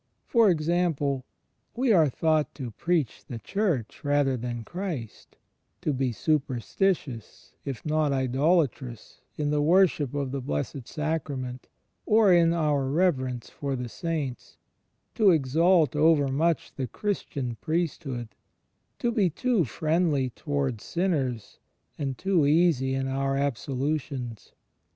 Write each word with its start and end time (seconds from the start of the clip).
For 0.25 0.49
example, 0.49 1.25
we 1.75 1.93
are 1.93 2.09
thought 2.09 2.55
to 2.55 2.71
"preach 2.71 3.23
the 3.25 3.37
Church 3.37 4.03
rather 4.03 4.35
than 4.35 4.63
Christ," 4.63 5.37
to 5.81 5.93
be 5.93 6.11
superstitious, 6.11 7.53
if 7.65 7.85
not 7.85 8.11
idolatrous, 8.11 9.21
in 9.37 9.53
our 9.53 9.61
worship 9.61 10.15
of 10.15 10.31
the 10.31 10.41
Blessed 10.41 10.87
Sacra 10.87 11.37
ment 11.37 11.67
or 12.07 12.33
in 12.33 12.51
our 12.51 12.89
reverence 12.89 13.51
for 13.51 13.75
the 13.75 13.87
Saints, 13.89 14.57
to 15.13 15.29
exalt 15.29 15.95
over 15.95 16.29
much 16.29 16.73
the 16.73 16.87
Christian 16.87 17.57
priesthood, 17.61 18.29
to 18.97 19.11
be 19.11 19.29
too 19.29 19.65
friendly 19.65 20.31
towards 20.31 20.83
sinners 20.83 21.59
and 21.99 22.17
too 22.17 22.47
easy 22.47 22.95
in 22.95 23.07
our 23.07 23.37
absolutions. 23.37 24.51